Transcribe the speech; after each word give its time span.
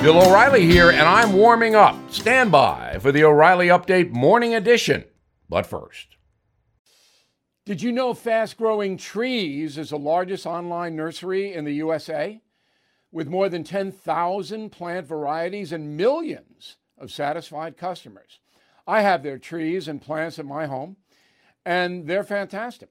Bill 0.00 0.22
O'Reilly 0.22 0.64
here, 0.64 0.90
and 0.90 1.00
I'm 1.00 1.32
warming 1.32 1.74
up. 1.74 1.96
Stand 2.12 2.52
by 2.52 2.98
for 3.00 3.10
the 3.10 3.24
O'Reilly 3.24 3.66
Update 3.66 4.12
Morning 4.12 4.54
Edition. 4.54 5.04
But 5.48 5.66
first, 5.66 6.16
did 7.66 7.82
you 7.82 7.90
know 7.90 8.14
Fast 8.14 8.56
Growing 8.56 8.96
Trees 8.96 9.76
is 9.76 9.90
the 9.90 9.98
largest 9.98 10.46
online 10.46 10.94
nursery 10.94 11.52
in 11.52 11.64
the 11.64 11.74
USA? 11.74 12.40
With 13.10 13.26
more 13.26 13.48
than 13.48 13.64
10,000 13.64 14.70
plant 14.70 15.04
varieties 15.04 15.72
and 15.72 15.96
millions 15.96 16.76
of 16.96 17.10
satisfied 17.10 17.76
customers. 17.76 18.38
I 18.86 19.02
have 19.02 19.24
their 19.24 19.38
trees 19.38 19.88
and 19.88 20.00
plants 20.00 20.38
at 20.38 20.46
my 20.46 20.66
home, 20.66 20.96
and 21.66 22.06
they're 22.06 22.22
fantastic. 22.22 22.90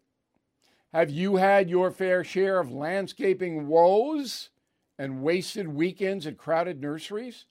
Have 0.91 1.09
you 1.09 1.37
had 1.37 1.69
your 1.69 1.89
fair 1.89 2.25
share 2.25 2.59
of 2.59 2.69
landscaping 2.69 3.69
woes? 3.69 4.49
And 4.97 5.21
wasted 5.21 5.67
weekends 5.67 6.25
at 6.25 6.37
crowded 6.37 6.81
nurseries? 6.81 7.45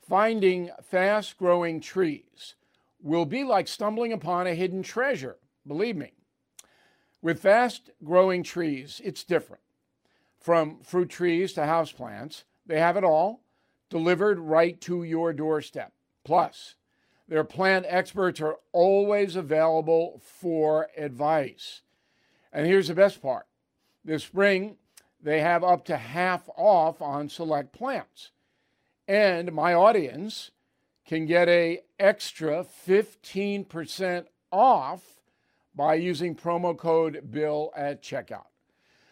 Finding 0.00 0.70
fast 0.82 1.36
growing 1.38 1.80
trees 1.80 2.54
will 3.02 3.24
be 3.24 3.44
like 3.44 3.68
stumbling 3.68 4.12
upon 4.12 4.46
a 4.46 4.54
hidden 4.54 4.82
treasure, 4.82 5.36
believe 5.66 5.96
me. 5.96 6.12
With 7.20 7.40
fast 7.40 7.90
growing 8.04 8.42
trees, 8.42 9.00
it's 9.04 9.24
different. 9.24 9.62
From 10.40 10.78
fruit 10.82 11.10
trees 11.10 11.52
to 11.54 11.62
houseplants, 11.62 12.44
they 12.66 12.78
have 12.78 12.96
it 12.96 13.04
all 13.04 13.42
delivered 13.90 14.38
right 14.38 14.80
to 14.82 15.02
your 15.02 15.32
doorstep. 15.32 15.92
Plus, 16.24 16.76
their 17.26 17.44
plant 17.44 17.84
experts 17.88 18.40
are 18.40 18.56
always 18.72 19.36
available 19.36 20.20
for 20.24 20.88
advice. 20.96 21.82
And 22.52 22.66
here's 22.66 22.88
the 22.88 22.94
best 22.94 23.20
part 23.20 23.46
this 24.04 24.24
spring, 24.24 24.76
they 25.20 25.40
have 25.40 25.64
up 25.64 25.84
to 25.86 25.96
half 25.96 26.48
off 26.56 27.02
on 27.02 27.28
select 27.28 27.72
plants. 27.72 28.30
And 29.06 29.52
my 29.52 29.74
audience 29.74 30.50
can 31.06 31.26
get 31.26 31.48
a 31.48 31.80
extra 31.98 32.64
15% 32.86 34.26
off 34.52 35.02
by 35.74 35.94
using 35.94 36.34
promo 36.34 36.76
code 36.76 37.30
BILL 37.30 37.72
at 37.76 38.02
checkout. 38.02 38.46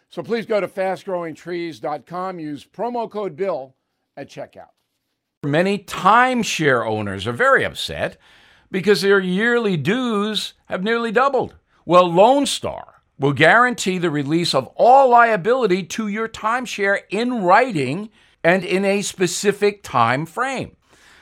So 0.09 0.23
please 0.23 0.45
go 0.45 0.61
to 0.61 0.67
fastgrowingtrees.com, 0.67 2.39
use 2.39 2.65
promo 2.65 3.09
code 3.09 3.35
BILL 3.35 3.75
at 4.15 4.29
checkout. 4.29 4.69
Many 5.43 5.79
timeshare 5.79 6.85
owners 6.85 7.27
are 7.27 7.33
very 7.33 7.63
upset 7.63 8.17
because 8.71 9.01
their 9.01 9.19
yearly 9.19 9.77
dues 9.77 10.53
have 10.65 10.83
nearly 10.83 11.11
doubled. 11.11 11.55
Well, 11.85 12.11
Lone 12.11 12.45
Star 12.45 12.96
will 13.19 13.33
guarantee 13.33 13.97
the 13.97 14.11
release 14.11 14.53
of 14.53 14.67
all 14.75 15.09
liability 15.09 15.83
to 15.83 16.07
your 16.07 16.27
timeshare 16.27 17.01
in 17.09 17.43
writing 17.43 18.09
and 18.43 18.63
in 18.63 18.85
a 18.85 19.01
specific 19.01 19.83
time 19.83 20.25
frame. 20.25 20.75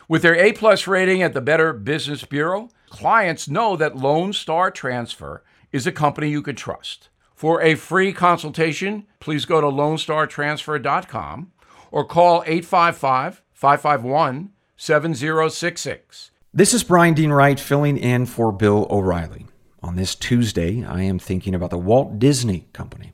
With 0.07 0.21
their 0.21 0.35
A 0.35 0.51
plus 0.51 0.87
rating 0.87 1.23
at 1.23 1.33
the 1.33 1.41
Better 1.41 1.73
Business 1.73 2.23
Bureau, 2.25 2.69
clients 2.89 3.47
know 3.47 3.75
that 3.75 3.97
Lone 3.97 4.33
Star 4.33 4.69
Transfer 4.69 5.43
is 5.71 5.87
a 5.87 5.91
company 5.91 6.29
you 6.29 6.41
can 6.41 6.55
trust. 6.55 7.09
For 7.33 7.61
a 7.61 7.75
free 7.75 8.13
consultation, 8.13 9.07
please 9.19 9.45
go 9.45 9.59
to 9.59 9.67
lonestartransfer.com 9.67 11.51
or 11.91 12.05
call 12.05 12.43
855 12.45 13.41
551 13.53 14.51
7066. 14.77 16.31
This 16.53 16.73
is 16.73 16.83
Brian 16.83 17.13
Dean 17.13 17.31
Wright 17.31 17.59
filling 17.59 17.97
in 17.97 18.25
for 18.25 18.51
Bill 18.51 18.87
O'Reilly. 18.89 19.47
On 19.85 19.95
this 19.95 20.15
Tuesday, 20.15 20.83
I 20.83 21.03
am 21.03 21.19
thinking 21.19 21.53
about 21.53 21.69
the 21.69 21.77
Walt 21.77 22.17
Disney 22.17 22.67
Company. 22.73 23.13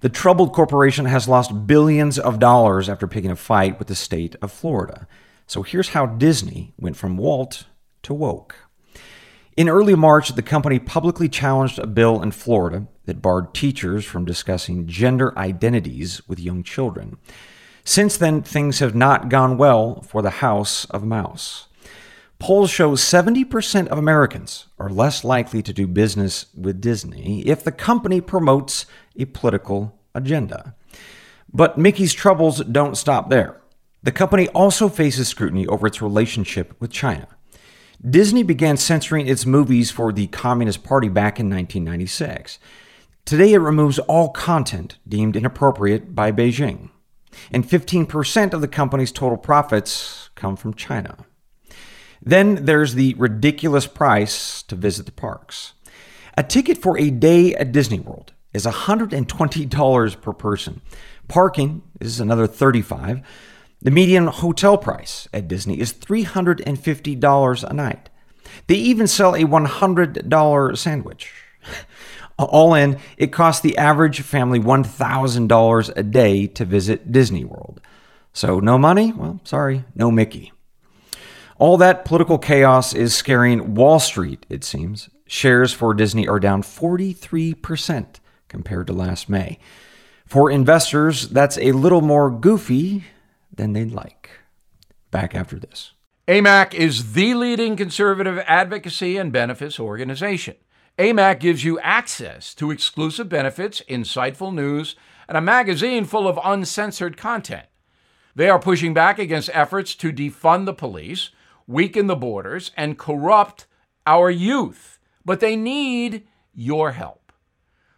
The 0.00 0.08
troubled 0.08 0.52
corporation 0.52 1.04
has 1.04 1.28
lost 1.28 1.68
billions 1.68 2.18
of 2.18 2.40
dollars 2.40 2.88
after 2.88 3.06
picking 3.06 3.30
a 3.30 3.36
fight 3.36 3.78
with 3.78 3.86
the 3.86 3.94
state 3.94 4.34
of 4.42 4.50
Florida. 4.50 5.06
So 5.46 5.62
here's 5.62 5.90
how 5.90 6.06
Disney 6.06 6.74
went 6.76 6.96
from 6.96 7.16
Walt 7.16 7.66
to 8.02 8.14
woke. 8.14 8.56
In 9.56 9.68
early 9.68 9.94
March, 9.94 10.30
the 10.30 10.42
company 10.42 10.80
publicly 10.80 11.28
challenged 11.28 11.78
a 11.78 11.86
bill 11.86 12.20
in 12.20 12.32
Florida 12.32 12.88
that 13.04 13.22
barred 13.22 13.54
teachers 13.54 14.04
from 14.04 14.24
discussing 14.24 14.88
gender 14.88 15.32
identities 15.38 16.20
with 16.26 16.40
young 16.40 16.64
children. 16.64 17.16
Since 17.84 18.16
then, 18.16 18.42
things 18.42 18.80
have 18.80 18.96
not 18.96 19.28
gone 19.28 19.56
well 19.56 20.00
for 20.00 20.20
the 20.20 20.30
House 20.30 20.84
of 20.86 21.04
Mouse. 21.04 21.68
Polls 22.42 22.70
show 22.70 22.96
70% 22.96 23.86
of 23.86 23.98
Americans 23.98 24.66
are 24.76 24.90
less 24.90 25.22
likely 25.22 25.62
to 25.62 25.72
do 25.72 25.86
business 25.86 26.46
with 26.56 26.80
Disney 26.80 27.42
if 27.42 27.62
the 27.62 27.70
company 27.70 28.20
promotes 28.20 28.84
a 29.16 29.26
political 29.26 29.96
agenda. 30.12 30.74
But 31.52 31.78
Mickey's 31.78 32.12
troubles 32.12 32.58
don't 32.64 32.96
stop 32.96 33.30
there. 33.30 33.60
The 34.02 34.10
company 34.10 34.48
also 34.48 34.88
faces 34.88 35.28
scrutiny 35.28 35.68
over 35.68 35.86
its 35.86 36.02
relationship 36.02 36.74
with 36.80 36.90
China. 36.90 37.28
Disney 38.04 38.42
began 38.42 38.76
censoring 38.76 39.28
its 39.28 39.46
movies 39.46 39.92
for 39.92 40.12
the 40.12 40.26
Communist 40.26 40.82
Party 40.82 41.08
back 41.08 41.38
in 41.38 41.48
1996. 41.48 42.58
Today, 43.24 43.52
it 43.52 43.58
removes 43.58 44.00
all 44.00 44.30
content 44.30 44.98
deemed 45.08 45.36
inappropriate 45.36 46.12
by 46.16 46.32
Beijing. 46.32 46.90
And 47.52 47.64
15% 47.64 48.52
of 48.52 48.60
the 48.60 48.66
company's 48.66 49.12
total 49.12 49.38
profits 49.38 50.30
come 50.34 50.56
from 50.56 50.74
China. 50.74 51.18
Then 52.24 52.64
there's 52.66 52.94
the 52.94 53.14
ridiculous 53.14 53.86
price 53.86 54.62
to 54.64 54.76
visit 54.76 55.06
the 55.06 55.12
parks. 55.12 55.72
A 56.36 56.42
ticket 56.42 56.78
for 56.78 56.96
a 56.98 57.10
day 57.10 57.54
at 57.54 57.72
Disney 57.72 58.00
World 58.00 58.32
is 58.54 58.64
$120 58.64 60.20
per 60.20 60.32
person. 60.32 60.80
Parking 61.28 61.82
is 62.00 62.20
another 62.20 62.46
35. 62.46 63.22
The 63.80 63.90
median 63.90 64.28
hotel 64.28 64.78
price 64.78 65.26
at 65.32 65.48
Disney 65.48 65.80
is 65.80 65.92
$350 65.92 67.64
a 67.64 67.72
night. 67.74 68.10
They 68.66 68.76
even 68.76 69.06
sell 69.06 69.34
a 69.34 69.40
$100 69.40 70.78
sandwich. 70.78 71.32
All 72.38 72.74
in, 72.74 72.98
it 73.16 73.32
costs 73.32 73.60
the 73.60 73.76
average 73.76 74.20
family 74.20 74.58
$1,000 74.58 75.92
a 75.96 76.02
day 76.02 76.46
to 76.46 76.64
visit 76.64 77.12
Disney 77.12 77.44
World. 77.44 77.80
So, 78.32 78.60
no 78.60 78.78
money? 78.78 79.12
Well, 79.12 79.40
sorry, 79.44 79.84
no 79.94 80.10
Mickey. 80.10 80.52
All 81.62 81.76
that 81.76 82.04
political 82.04 82.38
chaos 82.38 82.92
is 82.92 83.14
scaring 83.14 83.76
Wall 83.76 84.00
Street, 84.00 84.44
it 84.48 84.64
seems. 84.64 85.08
Shares 85.28 85.72
for 85.72 85.94
Disney 85.94 86.26
are 86.26 86.40
down 86.40 86.64
43% 86.64 88.16
compared 88.48 88.88
to 88.88 88.92
last 88.92 89.28
May. 89.28 89.60
For 90.26 90.50
investors, 90.50 91.28
that's 91.28 91.58
a 91.58 91.70
little 91.70 92.00
more 92.00 92.32
goofy 92.32 93.04
than 93.54 93.74
they'd 93.74 93.92
like. 93.92 94.30
Back 95.12 95.36
after 95.36 95.56
this. 95.56 95.92
AMAC 96.26 96.74
is 96.74 97.12
the 97.12 97.32
leading 97.34 97.76
conservative 97.76 98.42
advocacy 98.48 99.16
and 99.16 99.30
benefits 99.30 99.78
organization. 99.78 100.56
AMAC 100.98 101.38
gives 101.38 101.62
you 101.62 101.78
access 101.78 102.56
to 102.56 102.72
exclusive 102.72 103.28
benefits, 103.28 103.80
insightful 103.88 104.52
news, 104.52 104.96
and 105.28 105.38
a 105.38 105.40
magazine 105.40 106.06
full 106.06 106.26
of 106.26 106.40
uncensored 106.42 107.16
content. 107.16 107.66
They 108.34 108.50
are 108.50 108.58
pushing 108.58 108.92
back 108.92 109.20
against 109.20 109.48
efforts 109.52 109.94
to 109.94 110.12
defund 110.12 110.64
the 110.64 110.74
police 110.74 111.30
weaken 111.66 112.06
the 112.06 112.16
borders, 112.16 112.70
and 112.76 112.98
corrupt 112.98 113.66
our 114.06 114.30
youth. 114.30 114.98
But 115.24 115.40
they 115.40 115.56
need 115.56 116.26
your 116.54 116.92
help. 116.92 117.32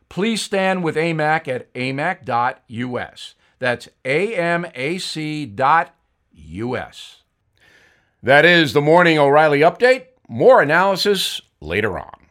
Please 0.08 0.42
stand 0.42 0.84
with 0.84 0.96
AMAC 0.96 1.48
at 1.48 1.72
amac.us. 1.74 3.34
That's 3.58 3.88
amac.us. 4.04 5.50
That 8.22 8.44
is 8.44 8.72
the 8.72 8.80
Morning 8.80 9.18
O'Reilly 9.18 9.60
Update. 9.60 10.06
More 10.28 10.62
analysis 10.62 11.40
later 11.60 11.98
on. 11.98 12.23